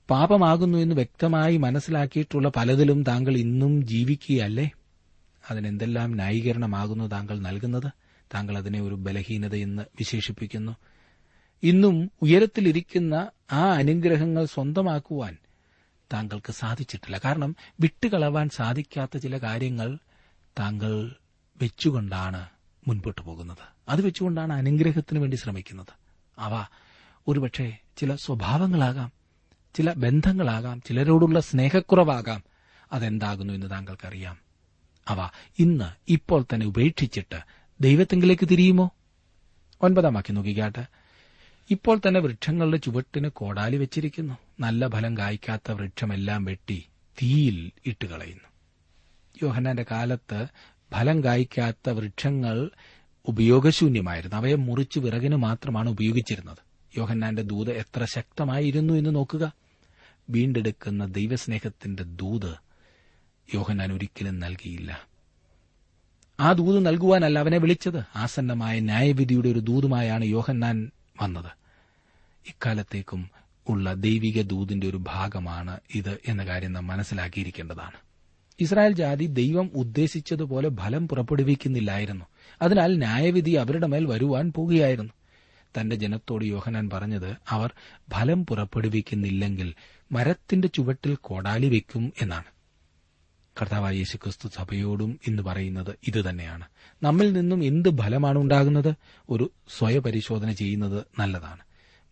[0.10, 4.72] പാപമാകുന്നു എന്ന് വ്യക്തമായി മനസ്സിലാക്കിയിട്ടുള്ള പലതിലും താങ്കൾ ഇന്നും ജീവിക്കുകയല്ലേ?
[5.50, 7.92] അതിനെന്തെല്ലാം ന്യായീകരണമാകുന്നു താങ്കൾ നൽകുന്നത്?
[8.34, 10.76] താങ്കൾ അതിനെ ഒരു ബലഹീനതയെന്ന് വിശേഷിപ്പിക്കുന്നു.
[11.64, 15.38] ഇന്നും ഉയരത്തിലിരിക്കുന്ന ആ അനുഗ്രഹങ്ങൾ സ്വന്തമാക്കുവാൻ
[16.14, 17.18] താങ്കൾക്ക് സാധിച്ചിട്ടില്ല.
[17.26, 19.98] കാരണം വിട്ടുകളവാൻ സാധിക്കാത്ത ചില കാര്യങ്ങൾ
[20.60, 21.16] താങ്കൾ
[21.62, 22.46] വെച്ചുകൊണ്ടാണ്
[22.88, 23.58] മുൻപോട്ട് പോകുന്നത്.
[23.90, 25.88] അത് വെച്ചുകൊണ്ടാണ് അനുഗ്രഹത്തിന് വേണ്ടി ശ്രമിക്കുന്നത്.
[26.40, 26.66] അവ
[27.28, 29.12] ഒരുപക്ഷെ ചില സ്വഭാവങ്ങളാകാം
[29.76, 32.44] ചില ബന്ധങ്ങളാകാം ചിലരോടുള്ള സ്നേഹക്കുറവാകാം.
[32.92, 34.38] അതെന്താകുന്നു എന്ന് താങ്കൾക്കറിയാം.
[35.08, 37.40] അവ ഇന്ന് ഇപ്പോൾ തന്നെ ഉപേക്ഷിച്ചിട്ട്
[37.82, 38.92] ദൈവത്തെങ്കിലേക്ക് തിരിയുമോ?
[39.82, 40.86] ഒൻപതാം വാക്യം നോക്കിക്കാട്ട്.
[41.72, 44.38] ഇപ്പോൾ തന്നെ വൃക്ഷങ്ങളുടെ ചുവട്ടിന് കോടാലി വെച്ചിരിക്കുന്നു.
[44.60, 46.86] നല്ല ഫലം കായ്ക്കാത്ത വൃക്ഷമെല്ലാം വെട്ടി
[47.22, 48.50] തീയിൽ ഇട്ടുകളയുന്നു.
[49.44, 50.48] യോഹന്നാന്റെ കാലത്ത്
[50.94, 52.70] ഫലം കായ്ക്കാത്ത വൃക്ഷങ്ങൾ
[53.26, 54.36] ഉപയോഗശൂന്യമായിരുന്നു.
[54.36, 56.58] അവയെ മുറിച്ച് വിറകിന് മാത്രമാണ് ഉപയോഗിച്ചിരുന്നത്.
[56.98, 59.54] യോഹന്നാന്റെ ദൂത് എത്ര ശക്തമായിരുന്നു എന്ന് നോക്കുക.
[60.30, 62.56] വീണ്ടെടുക്കുന്ന ദൈവസ്നേഹത്തിന്റെ ദൂത്
[63.54, 65.08] യോഹന്നാൻ ഒരിക്കലും നൽകിയില്ല.
[66.40, 68.04] ആ ദൂത് നൽകുവാനല്ല അവനെ വിളിച്ചത്.
[68.16, 71.52] ആസന്നമായ ന്യായവിധിയുടെ ഒരു ദൂതുമായാണ് യോഹന്നാൻ വന്നത്.
[72.48, 73.30] ഇക്കാലത്തേക്കും
[73.70, 78.09] ഉള്ള ദൈവിക ദൂതിന്റെ ഒരു ഭാഗമാണ് ഇത് എന്ന കാര്യം നാം മനസ്സിലാക്കിയിരിക്കേണ്ടതാണ്.
[78.60, 82.26] ഇസ്രായേൽ ജാതി ദൈവം ഉദ്ദേശിച്ചതുപോലെ ഫലം പുറപ്പെടുവിക്കുന്നില്ലായിരുന്നു.
[82.62, 85.14] അതിനാൽ ന്യായവിധി അവരുടെ മേൽ വരുവാൻ പോകുകയായിരുന്നു.
[85.78, 87.74] തന്റെ ജനത്തോട് യോഹനാൻ പറഞ്ഞത് അവർ
[88.12, 89.74] ഫലം പുറപ്പെടുവിക്കുന്നില്ലെങ്കിൽ
[90.12, 92.44] മരത്തിന്റെ ചുവട്ടിൽ കോടാലി വെക്കും എന്നാണ്.
[93.62, 96.66] കർത്താവായ യേശുക്രിസ്തു സഭയോടും ഇന്ന് പറയുന്നത് ഇതുതന്നെയാണ്
[97.04, 98.94] നമ്മിൽ നിന്നും എന്ത് ഫലമാണ് ഉണ്ടാകുന്നത്?
[99.30, 101.60] ഒരു സ്വയപരിശോധന ചെയ്യുന്നത് നല്ലതാണ്.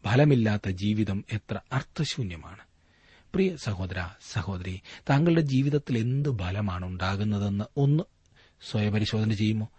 [0.06, 2.67] ഫലമില്ലാത്ത ജീവിതം എത്ര അർത്ഥശൂന്യമാണ്.
[3.38, 8.04] പ്രിയ സഹോദര സഹോദരി താങ്കളുടെ ജീവിതത്തിൽ എന്ത് ഫലമാണ് ഉണ്ടാകുന്നതെന്ന് ഒന്ന്
[8.72, 9.70] സ്വയപരിശോധന ചെയ്യുമോ?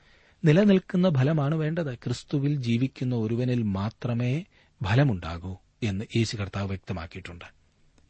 [0.44, 1.94] നിലനിൽക്കുന്ന ഫലമാണ് വേണ്ടത്.
[1.94, 4.44] ക്രിസ്തുവിൽ ജീവിക്കുന്ന ഒരുവനിൽ മാത്രമേ
[4.84, 7.44] ഫലമുണ്ടാകൂ എന്ന് യേശു കർത്താവ് വ്യക്തമാക്കിയിട്ടുണ്ട്.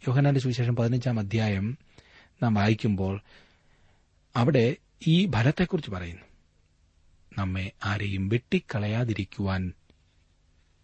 [0.09, 1.79] യോഹനാന്റെ സുവിശേഷം പതിനഞ്ചാം അധ്യായം
[2.43, 3.23] നാം വായിക്കുമ്പോൾ
[4.37, 6.25] അവിടെ ഈ ഫലത്തെക്കുറിച്ച് പറയുന്നു.
[7.39, 9.73] നമ്മെ ആരെയും വെട്ടിക്കളയാതിരിക്കുവാൻ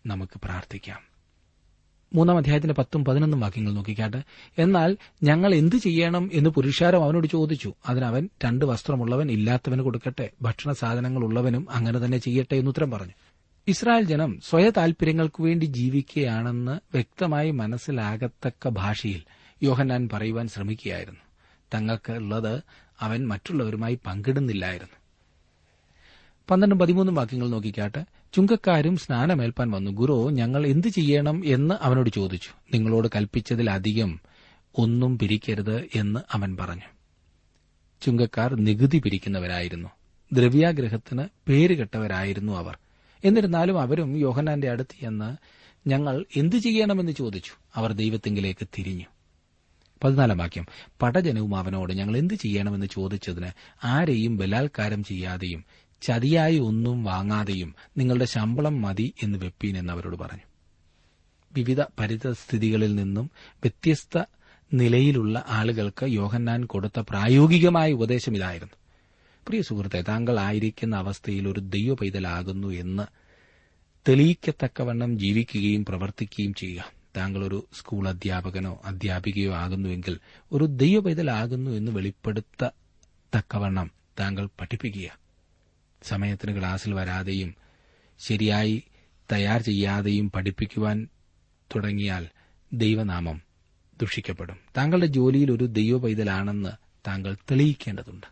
[0.06, 1.13] നമുക്ക് പ്രാർത്ഥിക്കാം.
[2.12, 4.16] മൂന്നാം അധ്യായത്തിന്റെ പത്തും പതിനൊന്നും വാക്യങ്ങൾ നോക്കിക്കാട്ട്.
[4.58, 7.74] എന്നാൽ ഞങ്ങൾ എന്തു ചെയ്യണം എന്ന് പുരുഷാരം അവനോട് ചോദിച്ചു.
[7.88, 13.12] അതിനവൻ രണ്ട് വസ്ത്രമുള്ളവൻ ഇല്ലാത്തവന് കൊടുക്കട്ടെ ഭക്ഷണ സാധനങ്ങൾ ഉള്ളവനും അങ്ങനെ തന്നെ ചെയ്യട്ടെ എന്ന് ഉത്തരം പറഞ്ഞു.
[13.68, 19.22] ഇസ്രായേൽ ജനം സ്വയ താൽപര്യങ്ങൾക്കു വേണ്ടി ജീവിക്കുകയാണെന്ന് വ്യക്തമായി മനസ്സിലാകത്തക്ക ഭാഷയിൽ
[19.62, 21.20] യോഹന്നാൻ പറയുവാൻ ശ്രമിക്കുകയായിരുന്നു.
[21.74, 22.62] തങ്ങൾക്ക് ഉള്ളത്
[23.00, 25.03] അവൻ മറ്റുള്ളവരുമായി പങ്കിടുന്നില്ലായിരുന്നു.
[26.50, 28.04] പന്ത്രണ്ടും പതിമൂന്നും വാക്യങ്ങൾ നോക്കിക്കാട്ട്.
[28.32, 29.90] ചുങ്കക്കാരും സ്നാനമേൽപ്പാൻ വന്നു.
[29.90, 32.48] ഗുരു ഞങ്ങൾ എന്തു ചെയ്യണം എന്ന് അവനോട് ചോദിച്ചു.
[32.74, 34.20] നിങ്ങളോട് കൽപ്പിച്ചതിലധികം
[34.78, 36.82] ഒന്നും പിരിക്കരുത് എന്ന് അവൻ പറഞ്ഞു.
[38.02, 39.88] ചുങ്കക്കാർ നികുതി പിരിക്കുന്നവരായിരുന്നു.
[40.32, 42.78] ദ്രവ്യാഗ്രഹത്തിന് പേരുകെട്ടവരായിരുന്നു അവർ.
[43.24, 45.36] എന്നിരുന്നാലും അവരും യോഹനാന്റെ അടുത്ത് എന്ന്
[45.88, 47.52] ഞങ്ങൾ എന്തു ചെയ്യണമെന്ന് ചോദിച്ചു.
[47.74, 49.04] അവർ ദൈവത്തിങ്കിലേക്ക് തിരിഞ്ഞു.
[50.04, 50.66] പതിനാലാം വാക്യം.
[51.02, 53.46] പടജനവും അവനോട് ഞങ്ങൾ എന്ത് ചെയ്യണമെന്ന് ചോദിച്ചതിന്
[53.84, 55.64] ആരെയും ബലാത്കാരം ചെയ്യാതെയും
[56.06, 60.40] ചതിയായി ഒന്നും വാങ്ങാതെയും നിങ്ങളുടെ ശമ്പളം മതി എന്ന് വെപ്പീൻ എന്ന് അവരോട് പറഞ്ഞു.
[61.52, 64.24] വിവിധ പരിതസ്ഥിതികളിൽ നിന്നും വ്യത്യസ്ത
[64.74, 68.72] നിലയിലുള്ള ആളുകൾക്ക് യോഹന്നാൻ കൊടുത്ത പ്രായോഗികമായ ഉപദേശം ഇതായിരുന്നു.
[69.48, 73.02] പ്രിയ സുഹൃത്തെ താങ്കൾ ആയിരിക്കുന്ന അവസ്ഥയിൽ ഒരു ദൈവ പൈതലാകുന്നു എന്ന്
[74.08, 76.92] തെളിയിക്കത്തക്കവണ്ണം ജീവിക്കുകയും പ്രവർത്തിക്കുകയും ചെയ്യുക.
[77.16, 80.18] താങ്കൾ ഒരു സ്കൂൾ അധ്യാപകനോ അധ്യാപികയോ ആകുന്നുവെങ്കിൽ
[80.52, 83.90] ഒരു ദൈവ പൈതലാകുന്നു എന്ന് വെളിപ്പെടുത്തത്തക്കവണ്ണം
[84.20, 85.23] താങ്കൾ പഠിപ്പിക്കുക.
[86.04, 87.54] സമയത്തിന് ക്ലാസ്സിൽ വരാതെയും
[88.18, 88.82] ശരിയായി
[89.32, 91.08] തയ്യാർ ചെയ്യാതെയും പഠിപ്പിക്കുവാൻ
[91.74, 92.28] തുടങ്ങിയാൽ
[92.72, 93.42] ദൈവനാമം
[94.00, 94.58] ദുഷിക്കപ്പെടും.
[94.76, 96.70] താങ്കളുടെ ജോലിയിൽ ഒരു ദൈവ പൈതലാണെന്ന്
[97.06, 98.26] താങ്കൾ തെളിയിക്കേണ്ടതുണ്ട്.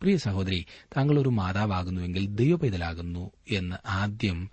[0.00, 4.50] പ്രിയ സഹോദരി താങ്കൾ ഒരു മാതാവാകുന്നുവെങ്കിൽ ദൈവ പൈതലാകുന്നു എന്ന് ആദ്യം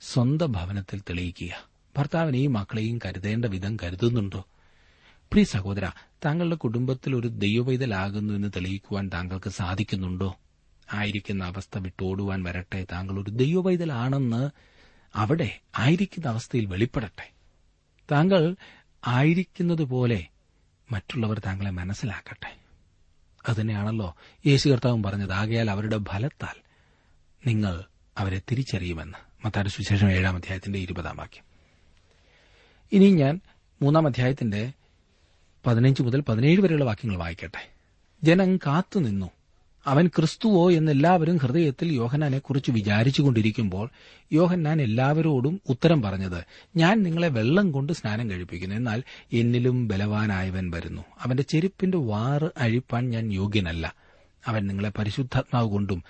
[0.00, 1.68] സ്വന്തം ഭവനത്തിൽ തെളിയിക്കുക.
[1.98, 4.44] ഭർത്താവിനെയും മക്കളെയും കരുതേണ്ട വിധം കരുതുന്നുണ്ടോ?
[5.32, 5.90] പ്രിയ സഹോദര
[6.24, 10.36] താങ്കളുടെ കുടുംബത്തിൽ ഒരു ദൈവപൈതലാകുന്നു എന്ന് തെളിയിക്കുവാൻ താങ്കൾക്ക് സാധിക്കുന്നുണ്ടോ?
[10.92, 12.86] ആയിരിക്കുന്ന അവസ്ഥ വിട്ടോടുവാൻ വരട്ടെ.
[12.92, 14.50] താങ്കൾ ഒരു ദൈവവൈതലാണെന്ന്
[15.16, 17.30] അവിടെ ആയിരിക്കുന്ന അവസ്ഥയിൽ വെളിപ്പെടട്ടെ.
[18.12, 18.56] താങ്കൾ
[19.06, 20.26] ആയിരിക്കുന്നത് പോലെ
[20.92, 22.56] മറ്റുള്ളവർ താങ്കളെ മനസ്സിലാക്കട്ടെ.
[23.48, 25.32] അതുതന്നെയാണല്ലോ യേശു കർത്താവും പറഞ്ഞത്.
[25.32, 26.60] ആകയാൽ അവരുടെ ഫലത്താൽ
[27.46, 27.84] നിങ്ങൾ
[28.18, 29.46] അവരെ തിരിച്ചറിയുമെന്ന്.
[29.46, 31.44] മത്താരുടെ സുശേഷം ഏഴാം അധ്യായത്തിന്റെ ഇരുപതാം വാക്യം.
[32.92, 33.40] ഇനി ഞാൻ
[33.82, 34.72] മൂന്നാം അധ്യായത്തിന്റെ
[35.66, 37.70] പതിനഞ്ച് മുതൽ പതിനേഴ് വരെയുള്ള വാക്യങ്ങൾ വായിക്കട്ടെ.
[38.22, 39.30] ജനം കാത്തുനിന്നു.
[39.86, 43.90] അവൻ ക്രിസ്തുവോ എന്ന് എല്ലാവരും ഹൃദയത്തിൽ യോഹന്നാനെ കുറിച്ച് വിചാരിച്ചുകൊണ്ടിരിക്കുമ്പോൾ
[44.32, 46.44] യോഹന്നാൻ എല്ലാവരോടും ഉത്തരം പറഞ്ഞത്
[46.76, 48.76] ഞാൻ നിങ്ങളെ വെള്ളം കൊണ്ട് സ്നാനം കഴിപ്പിക്കുന്നു.
[48.76, 51.02] എന്നാൽ എന്നിലും ബലവാനായവൻ വരുന്നു.
[51.20, 53.94] അവന്റെ ചെരുപ്പിന്റെ വാറ് അഴിപ്പാൻ ഞാൻ യോഗ്യനല്ല.
[54.46, 56.02] അവൻ നിങ്ങളെ പരിശുദ്ധാത്മാവ് കൊണ്ടും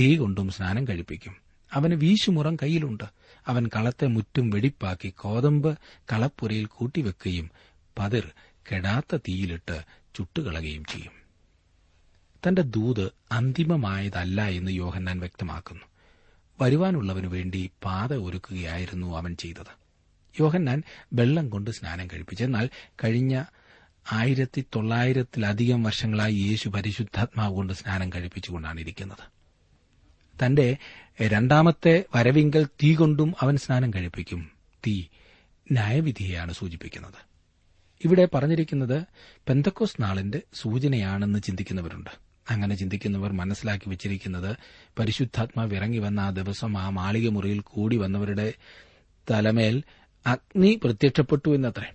[0.00, 1.36] തീ കൊണ്ടും സ്നാനം കഴിപ്പിക്കും.
[1.72, 3.04] അവന് വീശുമുറം കയ്യിലുണ്ട്.
[3.46, 5.78] അവൻ കളത്തെ മുറ്റും വെടിപ്പാക്കി കോതമ്പ്
[6.12, 7.50] കളപ്പുരയിൽ കൂട്ടിവെക്കുകയും
[7.98, 8.30] പതിർ
[8.72, 9.82] കെടാത്ത തീയിലിട്ട്
[10.18, 11.21] ചുട്ടുകളയുകയും ചെയ്യും.
[12.48, 15.82] തന്റെ ദൂത് അന്തിമമായതല്ല എന്ന് യോഹന്നാൻ വ്യക്തമാക്കുന്നു.
[16.60, 19.82] വരുവാനുള്ളവനു വേണ്ടി പാത ഒരുക്കുകയായിരുന്നു അവൻ ചെയ്തത്.
[20.40, 22.44] യോഹന്നാൻ വെള്ളം കൊണ്ട് സ്നാനം കഴിപ്പിച്ചു.
[22.44, 22.70] എന്നാൽ
[23.04, 23.44] കഴിഞ്ഞ
[24.12, 29.42] ആയിരത്തി തൊള്ളായിരത്തിലധികം വർഷങ്ങളായി യേശു പരിശുദ്ധാത്മാവ് കൊണ്ട് സ്നാനം കഴിപ്പിച്ചുകൊണ്ടാണ് ഇരിക്കുന്നത്.
[30.44, 30.76] തന്റെ
[31.22, 34.50] രണ്ടാമത്തെ വരവിങ്കൽ തീ കൊണ്ടും അവൻ സ്നാനം കഴിപ്പിക്കും.
[34.86, 35.04] തീ
[35.72, 37.32] ന്യായവിധിയെയാണ് സൂചിപ്പിക്കുന്നത്.
[38.04, 39.02] ഇവിടെ പറഞ്ഞിരിക്കുന്നത്
[39.48, 42.31] പെന്തക്കോസ് നാളിന്റെ സൂചനയാണെന്ന് ചിന്തിക്കുന്നവരുണ്ട്.
[42.50, 44.56] അങ്ങനെ ചിന്തിക്കുന്നവർ മനസ്സിലാക്കി വെച്ചിരിക്കുന്നത്
[44.98, 48.52] പരിശുദ്ധാത്മാവ് ഇറങ്ങി വന്ന ആ ദിവസം ആ മാളിക മുറിയിൽ കൂടി വന്നവരുടെ
[49.30, 49.82] തലമേൽ
[50.26, 51.92] അഗ്നി പ്രത്യക്ഷപ്പെട്ടു എന്നത്രേ.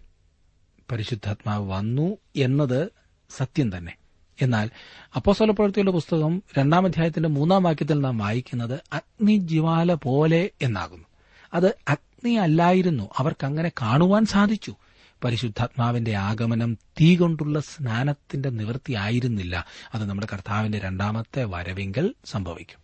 [0.91, 2.91] പരിശുദ്ധാത്മാവ് വന്നു എന്നത്
[3.29, 3.93] സത്യം തന്നെ.
[4.41, 4.69] എന്നാൽ
[5.17, 11.05] പ്രവൃത്തിയുടെ പുസ്തകം രണ്ടാം അധ്യായത്തിന്റെ മൂന്നാം വാക്യത്തിൽ നാം വായിക്കുന്നത് അഗ്നിജ്വാല പോലെ എന്നാകുന്നു.
[11.53, 13.09] അത് അഗ്നി അല്ലായിരുന്നു.
[13.17, 14.75] അവർക്കങ്ങനെ കാണുവാൻ സാധിച്ചു.
[15.23, 22.77] പരിശുദ്ധാത്മാവിന്റെ ആഗമനം തീ കൊണ്ടുള്ള സ്നാനത്തിന്റെ നിവൃത്തിയായിരുന്നില്ല അത് നമ്മുടെ കർത്താവിന്റെ രണ്ടാമത്തെ വരവിങ്കൽ സംഭവിക്കും.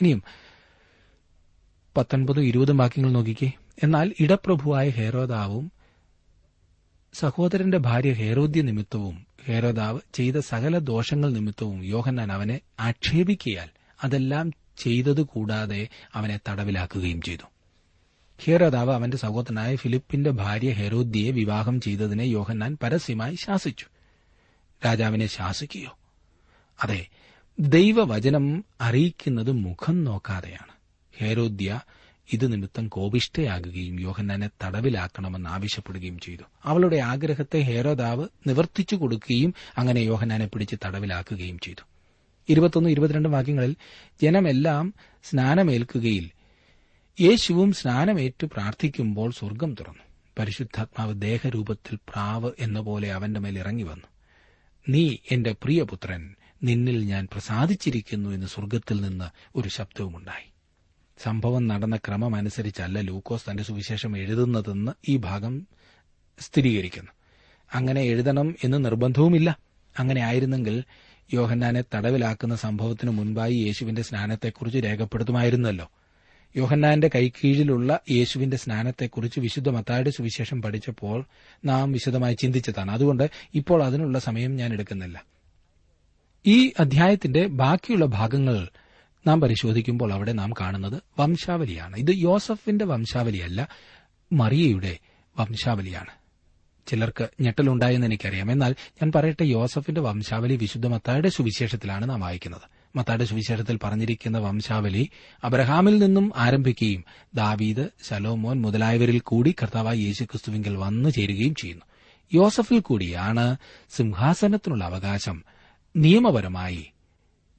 [0.00, 0.22] ഇനിയും
[1.96, 3.52] പത്തൊൻപതും ഇരുപതും വാക്യങ്ങൾ നോക്കിക്കേ.
[3.82, 5.72] എന്നാൽ ഇടപ്രഭുവായ ഹേരോദാവും
[7.14, 13.68] സഹോദരന്റെ ഭാര്യ ഹേരോദ്യ നിമിത്തവും ഹേരോദാവ് ചെയ്ത സകല ദോഷങ്ങൾ നിമിത്തവും യോഹന്നാൻ അവനെ ആക്ഷേപിക്കയാൽ
[14.04, 17.55] അതെല്ലാം ചെയ്തതുകൂടാതെ അവനെ തടവിലാക്കുകയും ചെയ്തു.
[18.44, 23.86] ഹേരോദാവ് അവന്റെ സഹോദരനായ ഫിലിപ്പിന്റെ ഭാര്യ ഹെരോദ്യയെ വിവാഹം ചെയ്തതിനെ യോഹന്നാൻ പരസ്യമായി ശാസിച്ചു.
[24.86, 25.98] രാജാവിനെ ശാസിക്കുകയോ?
[26.82, 27.06] അതെ
[27.60, 30.72] ദൈവവചനം അറിയിക്കുന്നത് മുഖം നോക്കാതെയാണ്.
[31.18, 31.80] ഹേരോദ്യ
[32.32, 36.42] ഇത് നിമിത്തം കോപിഷ്ഠയാകുകയും യോഹന്നാനെ തടവിലാക്കണമെന്ന് ആവശ്യപ്പെടുകയും ചെയ്തു.
[36.64, 41.84] അവളുടെ ആഗ്രഹത്തെ ഹേരോദാവ് നിവർത്തിച്ചു കൊടുക്കുകയും അങ്ങനെ യോഹന്നാനെ പിടിച്ച് തടവിലാക്കുകയും ചെയ്തു.
[42.48, 43.76] ഇരുപത്തൊന്ന് ഇരുപത്തിരണ്ട് വാക്യങ്ങളിൽ
[44.22, 44.94] ജനമെല്ലാം
[45.24, 46.30] സ്നാനമേൽക്കുകയിൽ
[47.20, 50.02] യേശുവും സ്നാനമേറ്റു പ്രാർത്ഥിക്കുമ്പോൾ സ്വർഗം തുറന്നു.
[50.38, 54.06] പരിശുദ്ധാത്മാവ് ദേഹരൂപത്തിൽ പ്രാവ് എന്ന പോലെ അവന്റെ മേൽ ഇറങ്ങി വന്നു.
[54.88, 60.52] നീ എന്റെ പ്രിയപുത്രൻ നിന്നിൽ ഞാൻ പ്രസാദിച്ചിരിക്കുന്നു എന്ന് സ്വർഗത്തിൽ നിന്ന് ഒരു ശബ്ദവുമുണ്ടായി.
[61.22, 65.66] സംഭവം നടന്ന ക്രമം അനുസരിച്ചല്ല ലൂക്കോസ് തന്റെ സുവിശേഷം എഴുതുന്നതെന്ന് ഈ ഭാഗം
[66.40, 67.10] സ്ഥിരീകരിക്കുന്നു.
[67.74, 69.58] അങ്ങനെ എഴുതണം എന്ന് നിർബന്ധവുമില്ല.
[69.98, 70.84] അങ്ങനെ ആയിരുന്നെങ്കിൽ
[71.34, 75.90] യോഹന്നാനെ തടവിലാക്കുന്ന സംഭവത്തിനു മുൻപായി യേശുവിന്റെ സ്നാനത്തെക്കുറിച്ച് രേഖപ്പെടുത്തുമായിരുന്നല്ലോ.
[76.56, 81.24] യോഹന്നാന്റെ കൈക്കീഴിലുള്ള യേശുവിന്റെ സ്നാനത്തെക്കുറിച്ച് വിശുദ്ധ മത്തായുടെ സുവിശേഷം പഠിച്ചപ്പോൾ
[81.64, 82.90] നാം വിശദമായി ചിന്തിച്ചതാണ്.
[82.90, 85.24] അതുകൊണ്ട് ഇപ്പോൾ അതിനുള്ള സമയം ഞാൻ എടുക്കുന്നില്ല.
[86.46, 88.68] ഈ അധ്യായത്തിന്റെ ബാക്കിയുള്ള ഭാഗങ്ങൾ
[89.26, 91.96] നാം പരിശോധിക്കുമ്പോൾ അവിടെ നാം കാണുന്നത് വംശാവലിയാണ്.
[91.96, 93.68] ഇത് യോസഫിന്റെ വംശാവലിയല്ല
[94.32, 94.98] മറിയയുടെ
[95.38, 96.10] വംശാവലിയാണ്.
[96.86, 98.52] ചിലർക്ക് ഞെട്ടലുണ്ടായെന്ന് എനിക്കറിയാം.
[98.52, 102.75] എന്നാൽ ഞാൻ പറയട്ടെ യോസഫിന്റെ വംശാവലി വിശുദ്ധ മത്തായുടെ സുവിശേഷത്തിലാണ് നാം വായിക്കുന്നത്.
[102.96, 105.08] മത്തായുടെ സുവിശേഷത്തിൽ പറഞ്ഞിരിക്കുന്ന വംശാവലി
[105.44, 107.04] അബ്രഹാമിൽ നിന്നും ആരംഭിക്കുകയും
[107.34, 111.84] ദാവീദ് ശലോമോൻ മുതലായവരിൽ കൂടി കർത്താവായി യേശുക്രിസ്തുവിങ്കിൽ വന്നു ചേരുകയും ചെയ്യുന്നു.
[112.34, 113.56] യോസഫിൽ കൂടിയാണ്
[113.90, 115.44] സിംഹാസനത്തിനുള്ള അവകാശം
[115.96, 116.90] നിയമപരമായി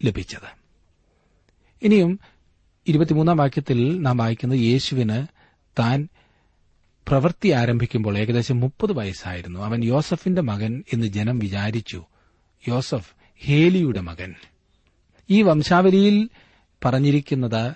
[0.05, 0.57] ലഭിച്ചത്.
[1.81, 2.19] ഇനിയും
[2.87, 5.27] ഇരുപത്തിമൂന്നാം വാക്യത്തിൽ നാം വായിക്കുന്നത് യേശുവിന്
[5.79, 6.07] താൻ
[7.07, 9.59] പ്രവൃത്തി ആരംഭിക്കുമ്പോൾ ഏകദേശം മുപ്പത് വയസ്സായിരുന്നു.
[9.59, 12.05] അവൻ യോസഫിന്റെ മകൻ എന്ന് ജനം വിചാരിച്ചു.
[12.67, 13.11] യോസഫ്
[13.45, 14.35] ഹേലിയുടെ മകൻ.
[15.29, 16.29] ഈ വംശാവലിയിൽ
[16.85, 17.73] പറഞ്ഞിരിക്കുന്നത്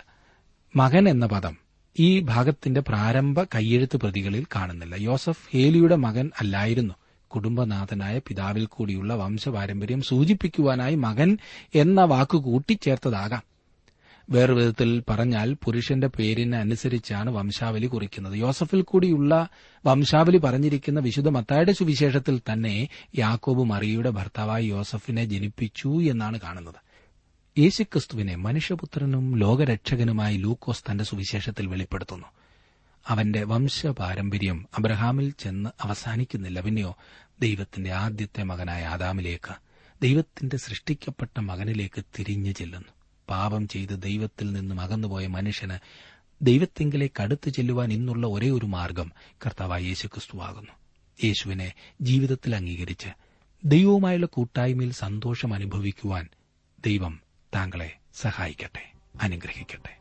[0.76, 1.58] മകൻ എന്ന പദം.
[2.00, 4.96] ഈ ഭാഗത്തിന്റെ പ്രാരംഭ കയ്യെഴുത്ത് പ്രതികളിൽ കാണുന്നില്ല.
[4.96, 6.94] യോസഫ് ഹേലിയുടെ മകൻ അല്ലായിരുന്നു.
[7.28, 11.38] കുടുംബനാഥനായ പിതാവിൽ കൂടിയുള്ള വംശപാരമ്പര്യം സൂചിപ്പിക്കുവാനായി മകൻ
[11.76, 13.42] എന്ന വാക്ക് കൂട്ടിച്ചേർത്തതാകാം.
[14.30, 18.34] വേറൊരു വിധത്തിൽ പറഞ്ഞാൽ പുരുഷന്റെ പേരിന് അനുസരിച്ചാണ് വംശാവലി കുറിക്കുന്നത്.
[18.34, 19.50] യോസഫിൽ കൂടിയുള്ള
[19.86, 26.91] വംശാവലി പറഞ്ഞിരിക്കുന്ന വിശുദ്ധ മത്തായുടെ സുവിശേഷത്തിൽ തന്നെ യാക്കോബ് മറിയയുടെ ഭർത്താവായി യോസഫിനെ ജനിപ്പിച്ചു എന്നാണ് കാണുന്നത്.
[27.58, 32.26] യേശുക്രിസ്തുവിനെ മനുഷ്യപുത്രനും ലോകരക്ഷകനുമായി ലൂക്കോസ് തന്റെ സുവിശേഷത്തിൽ വെളിപ്പെടുത്തുന്നു.
[33.08, 36.60] അവന്റെ വംശപാരമ്പര്യം അബ്രഹാമിൽ ചെന്ന് അവസാനിക്കുന്നില്ല.
[36.60, 36.98] പിന്നെയോ
[37.42, 39.54] ദൈവത്തിന്റെ ആദ്യത്തെ മകനായ ആദാമിലേക്ക്
[40.02, 42.92] ദൈവത്തിന്റെ സൃഷ്ടിക്കപ്പെട്ട മകനിലേക്ക് തിരിഞ്ഞു ചെല്ലുന്നു.
[43.30, 45.80] പാപം ചെയ്ത് ദൈവത്തിൽ നിന്നും അകന്നുപോയ മനുഷ്യന്
[46.42, 49.12] ദൈവത്തെങ്കിലേക്ക് അടുത്തു ചെല്ലുവാൻ ഇന്നുള്ള ഒരേ ഒരു മാർഗം
[49.46, 50.72] കർത്താവായ യേശുക്രിസ്തുവാകുന്നു
[51.24, 53.10] യേശുവിനെ ജീവിതത്തിൽ അംഗീകരിച്ച്
[53.66, 56.28] ദൈവവുമായുള്ള കൂട്ടായ്മയിൽ സന്തോഷം അനുഭവിക്കുവാൻ
[56.86, 59.98] ദൈവം താങ്കളെ സഹായിക്കട്ടെ അനുഗ്രഹിക്കട്ടെ.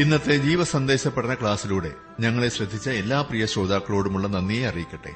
[0.00, 5.14] ഇന്നത്തെ ജീവസന്ദേശ പഠന ക്ലാസ്സിലൂടെ ഞങ്ങളെ ശ്രദ്ധിച്ച എല്ലാ പ്രിയ ശ്രോതാക്കളോടുമുള്ള നന്ദിയെ അറിയിക്കട്ടെ.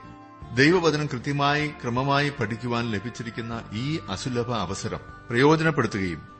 [0.54, 6.39] ദൈവവചനം കൃത്യമായി ക്രമമായി പഠിക്കുവാൻ ലഭിച്ചിരിക്കുന്ന ഈ അസുലഭ അവസരം പ്രയോജനപ്പെടുത്തുകയും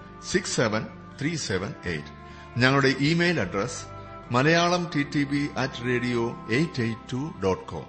[0.23, 0.85] six seven
[1.21, 2.11] three seven eight
[2.57, 3.85] ഞങ്ങളുടെ email address
[4.31, 7.85] Malayalam T T B at radio eight eight two dot com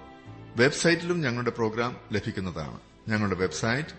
[0.55, 2.77] വെബ്സൈറ്റിലും ഞങ്ങളുടെ പ്രോഗ്രാം ലഭിക്കുന്നതാണ്.
[3.07, 3.93] ഞങ്ങളുടെ website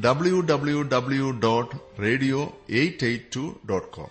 [0.00, 4.10] W W W dot radio eight eight two dot com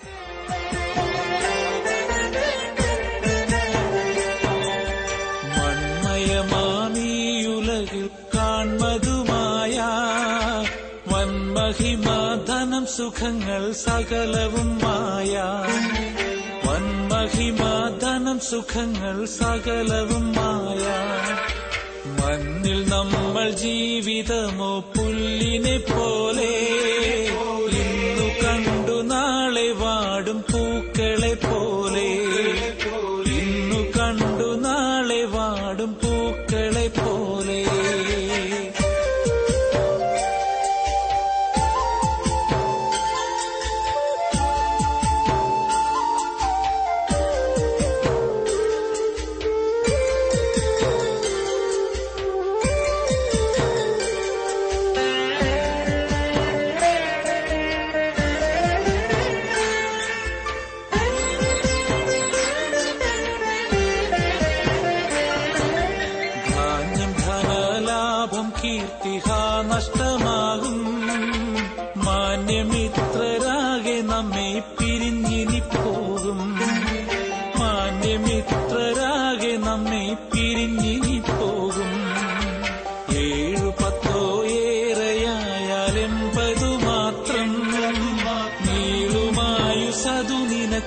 [13.06, 15.41] സുഖങ്ങൾ സകലവും മായ.
[16.65, 20.86] വന്മഹിമാധനം സുഖങ്ങൾ സകലവും മായ.
[22.06, 26.64] മണ്ണിൽ നമ്മൾ ജീവിതമോ പുല്ലിനെ പോലെ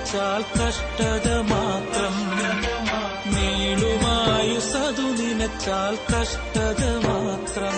[0.09, 2.15] നിനച്ചാൽ കഷ്ടത മാത്രം
[3.33, 7.75] നീളുമായു സതു നിനച്ചാൽ കഷ്ടത മാത്രം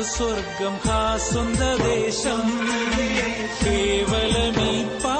[0.00, 2.46] നമുക്ക് സ്വർഗം ഹാ സ്വന്ത ദേശം
[3.60, 5.19] കേവലമീ പാരിടമോ